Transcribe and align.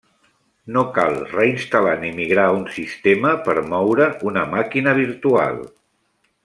No 0.75 0.81
cal 0.95 1.17
reinstal·lar 1.33 1.93
ni 2.05 2.09
migrar 2.21 2.47
un 2.55 2.65
sistema 2.79 3.35
per 3.49 3.57
moure 3.75 4.09
una 4.33 4.47
màquina 4.57 4.97
virtual. 5.05 5.65